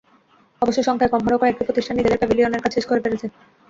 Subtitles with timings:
[0.61, 3.27] অবশ্য সংখ্যায় কম হলেও কয়েকটি প্রতিষ্ঠান নিজেদের প্যাভিলিয়নের কাজ শেষ করে ফেলেছে।